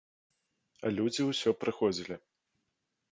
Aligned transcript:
А 0.87 0.91
людзі 0.99 1.21
ўсё 1.27 1.49
прыходзілі. 1.65 2.15